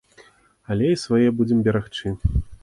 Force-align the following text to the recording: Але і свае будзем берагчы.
Але 0.75 0.87
і 0.93 0.97
свае 1.03 1.27
будзем 1.43 1.61
берагчы. 1.69 2.15